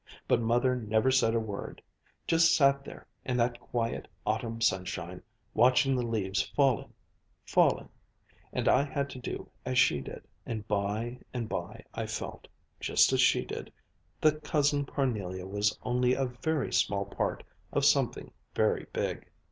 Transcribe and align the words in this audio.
But 0.27 0.41
Mother 0.41 0.75
never 0.75 1.11
said 1.11 1.35
a 1.35 1.39
word 1.39 1.79
just 2.25 2.55
sat 2.55 2.83
there 2.83 3.05
in 3.23 3.37
that 3.37 3.59
quiet 3.59 4.07
autumn 4.25 4.59
sunshine, 4.59 5.21
watching 5.53 5.95
the 5.95 6.01
leaves 6.01 6.41
falling 6.41 6.91
falling 7.45 7.87
and 8.51 8.67
I 8.67 8.81
had 8.81 9.11
to 9.11 9.19
do 9.19 9.51
as 9.63 9.77
she 9.77 10.01
did. 10.01 10.23
And 10.43 10.67
by 10.67 11.19
and 11.35 11.47
by 11.47 11.85
I 11.93 12.07
felt, 12.07 12.47
just 12.79 13.13
as 13.13 13.21
she 13.21 13.45
did, 13.45 13.71
that 14.21 14.43
Cousin 14.43 14.85
Parnelia 14.87 15.45
was 15.45 15.77
only 15.83 16.15
a 16.15 16.25
very 16.25 16.73
small 16.73 17.05
part 17.05 17.43
of 17.71 17.85
something 17.85 18.31
very 18.55 18.87
big. 18.93 19.29